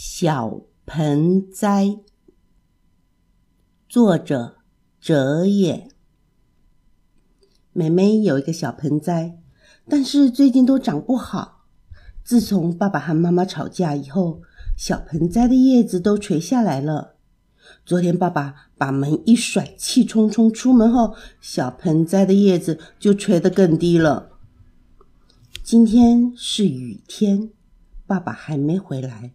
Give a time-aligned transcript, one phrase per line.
[0.00, 1.98] 小盆栽，
[3.88, 4.58] 作者
[5.00, 5.88] 哲也。
[7.72, 9.40] 妹妹有一个小盆栽，
[9.88, 11.64] 但是最近都长不好。
[12.22, 14.42] 自从爸爸和妈妈吵架以后，
[14.76, 17.16] 小盆栽的叶子都垂下来了。
[17.84, 24.38] 昨天爸爸把门一甩，气冲冲出门后，小盆栽的叶子就垂得更低了。
[25.64, 27.50] 今天是雨天，
[28.06, 29.32] 爸爸还没回来。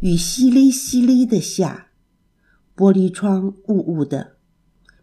[0.00, 1.88] 雨淅沥淅沥的下，
[2.76, 4.36] 玻璃窗雾雾的。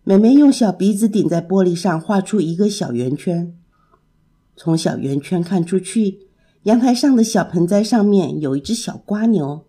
[0.03, 3.55] 妹妹用小鼻子顶在玻璃上，画出一个小圆圈。
[4.55, 6.27] 从小圆圈看出去，
[6.63, 9.65] 阳台上的小盆栽上面有一只小瓜牛。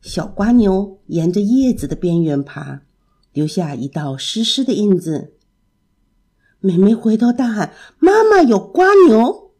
[0.00, 2.82] 小瓜牛沿着叶子的边缘爬，
[3.32, 5.34] 留下一道湿湿的印子。
[6.60, 9.52] 妹妹回头大喊：“妈妈有瓜牛！”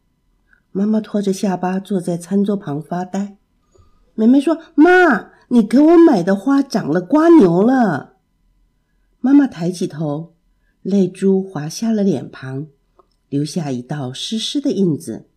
[0.70, 3.38] 妈妈拖着下巴坐在餐桌旁发呆。
[4.14, 8.16] 梅梅说：“妈，你给我买的花长了瓜牛了。”
[9.20, 10.34] 妈妈抬起头，
[10.82, 12.66] 泪珠滑下了脸庞，
[13.28, 15.28] 留下一道湿湿的印子。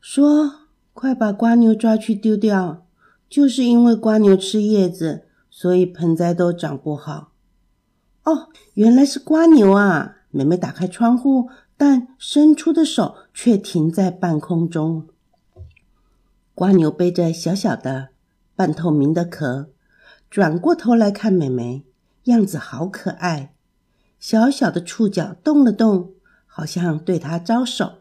[0.00, 2.86] 说：“快把瓜牛抓去丢掉，
[3.28, 7.32] 就是因为瓜牛吃叶子，所以盆栽都长不好。”
[8.24, 10.16] 哦，原来是瓜牛啊！
[10.30, 15.08] 妹妹打开窗户，但伸出的手却停在半空中。
[16.56, 18.08] 瓜牛背着小小的、
[18.54, 19.68] 半透明的壳，
[20.30, 21.84] 转过头来看美眉，
[22.24, 23.52] 样子好可爱。
[24.18, 26.14] 小小的触角动了动，
[26.46, 27.96] 好像对它招手。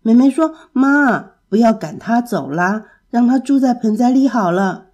[0.00, 4.90] 美眉说：“妈，不要赶它走啦，让它住在盆栽里好了。”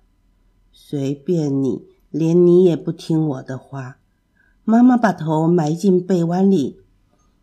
[0.73, 3.98] 随便你，连你也不听我的话。
[4.64, 6.81] 妈妈把头埋进被窝里，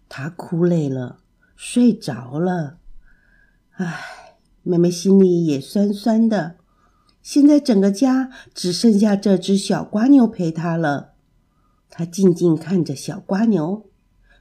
[0.10, 1.20] 她哭累了，
[1.56, 2.78] 睡着了。
[3.74, 4.16] 唉。
[4.70, 6.58] 妹妹心里也酸酸的。
[7.24, 11.14] 现在整个家只剩下这只小瓜牛陪她了。
[11.90, 13.90] 她静静看着小瓜牛，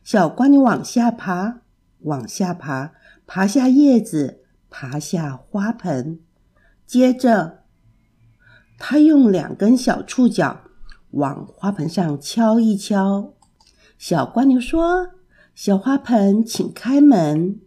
[0.05, 1.63] 小瓜牛往下爬，
[2.01, 2.93] 往下爬，
[3.27, 6.21] 爬下叶子，爬下花盆。
[6.87, 7.65] 接着，
[8.79, 10.61] 他用两根小触角
[11.13, 13.33] 往花盆上敲一敲。
[13.97, 15.09] 小瓜牛说
[15.55, 17.61] ：“小花盆，请开门。”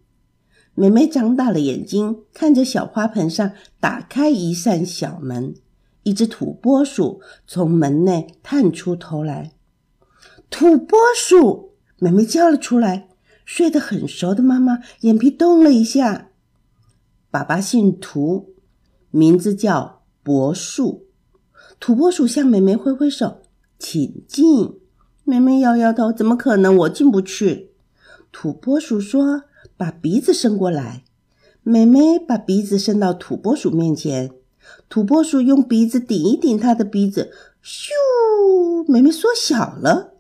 [0.74, 5.54] 美美长大了眼睛，看着小花盆上打开一扇小门，
[6.04, 9.52] 一只土拨鼠从门内探出头来。
[10.50, 13.10] 土拨鼠，美美叫了出来。
[13.44, 16.30] 睡得很熟的妈妈眼皮动了一下。
[17.30, 18.56] 爸爸姓土，
[19.10, 21.08] 名字叫柏树。
[21.80, 23.42] 土拨鼠向美美挥挥手，
[23.78, 24.80] 请进。
[25.26, 26.78] 美美摇摇头，怎么可能？
[26.78, 27.72] 我进不去。
[28.32, 29.44] 土拨鼠说。
[29.82, 31.04] 把鼻子伸过来，
[31.64, 34.30] 美美把鼻子伸到土拨鼠面前，
[34.88, 37.32] 土拨鼠用鼻子顶一顶它的鼻子，
[37.64, 37.90] 咻，
[38.88, 40.14] 美美缩小了。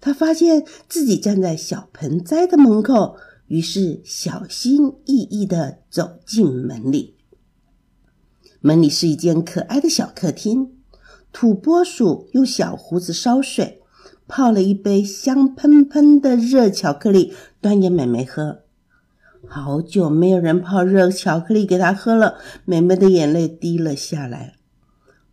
[0.00, 3.16] 她发现自己站在小盆栽的门口，
[3.48, 7.16] 于是小心翼翼地走进门里。
[8.62, 10.78] 门里是一间可爱的小客厅，
[11.30, 13.82] 土拨鼠用小胡子烧水，
[14.26, 18.63] 泡了一杯香喷喷的热巧克力，端给美美喝。
[19.46, 24.54] 好久没有人泡热巧克力给他喝了，美美的眼泪滴了下来。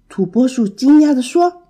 [0.07, 1.63] 土拨鼠惊讶地说：“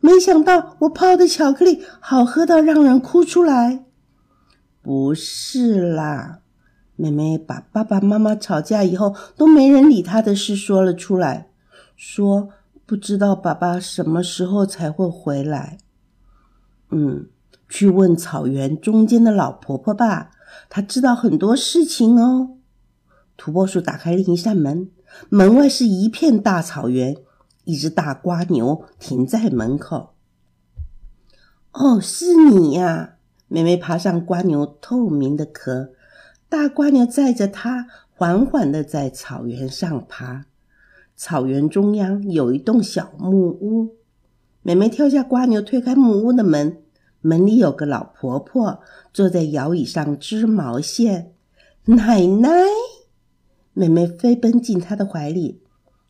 [0.00, 3.84] 没想到我泡的巧克力好喝到让人哭出来。”
[4.82, 6.40] 不是啦，
[6.96, 11.48] 妹妹把爸爸妈妈吵架以后都没人理她的事说了出来，
[11.96, 12.50] 说
[12.84, 15.78] 不知道爸爸什么时候才会回来。
[16.90, 17.26] 嗯，
[17.68, 20.30] 去问草原中间的老婆婆吧。
[20.68, 22.56] 他知道很多事情哦。
[23.36, 24.90] 土拨鼠打开另一扇门，
[25.28, 27.16] 门外是一片大草原，
[27.64, 30.14] 一只大瓜牛停在门口。
[31.72, 33.16] 哦，是你呀！
[33.48, 35.90] 妹妹爬上瓜牛透明的壳，
[36.48, 40.46] 大瓜牛载着它缓缓的在草原上爬。
[41.14, 43.96] 草原中央有一栋小木屋，
[44.62, 46.82] 妹妹跳下瓜牛，推开木屋的门。
[47.26, 48.80] 门里有个老婆婆
[49.12, 51.32] 坐在摇椅上织毛线。
[51.86, 52.50] 奶奶，
[53.72, 55.60] 妹妹飞奔进她的怀里，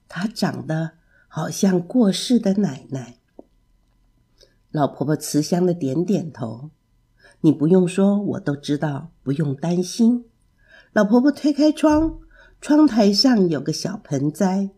[0.08, 0.92] 她长得
[1.26, 3.16] 好像过世的奶奶。
[4.70, 6.68] 老婆婆慈祥的点点头
[7.40, 10.26] ：“你不用说，我都知道，不用担心。”
[10.92, 12.18] 老婆婆推开窗，
[12.60, 14.68] 窗台上有个小盆栽，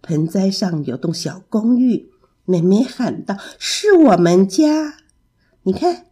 [0.00, 2.10] 盆栽上有栋小公寓。
[2.46, 4.94] 妹妹喊道：“是我们家。”
[5.64, 6.06] 你看，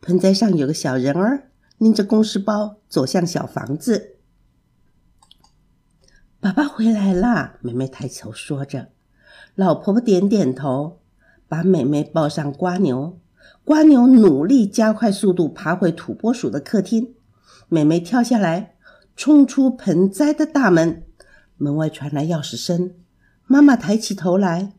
[0.00, 4.16] 盆栽上有个小人儿，拎着公事包走向小房子。
[6.40, 7.58] 爸爸回来啦！
[7.60, 8.88] 妹妹抬头说着。
[9.54, 11.00] 老婆婆点点头，
[11.46, 13.18] 把妹妹抱上瓜牛。
[13.64, 17.14] 瓜牛努力加快速度，爬回土拨鼠的客厅。
[17.68, 18.76] 妹妹跳下来，
[19.14, 21.04] 冲出盆栽的大门。
[21.58, 22.94] 门外传来钥匙声。
[23.46, 24.72] 妈妈抬起头来，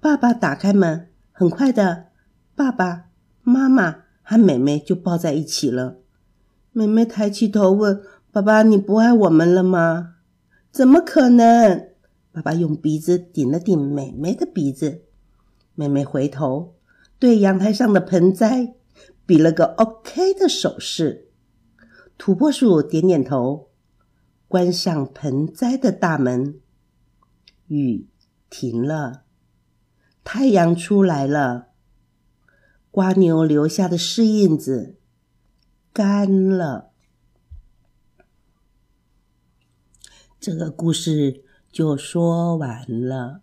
[0.00, 1.08] 爸爸打开门。
[1.32, 2.08] 很快的，
[2.54, 3.07] 爸爸
[3.48, 5.98] 妈妈和妹妹就抱在一起了。
[6.72, 10.16] 妹妹抬起头问：“爸爸，你不爱我们了吗
[10.70, 11.88] ？”“怎么可能？”
[12.30, 15.02] 爸爸用鼻子顶了顶妹妹的鼻子，
[15.74, 16.76] 妹妹回头
[17.18, 18.74] 对阳台上的盆栽
[19.26, 21.30] 比了个 OK 的手势。
[22.16, 23.70] 土拨鼠点点头，
[24.46, 26.60] 关上盆栽的大门。
[27.68, 28.08] 雨
[28.50, 29.22] 停了，
[30.22, 31.67] 太阳出来了，
[32.90, 34.96] 瓜牛留下的湿印子
[35.92, 36.90] 干了。
[40.40, 41.48] 这个故事。
[41.70, 43.42] 就说完了。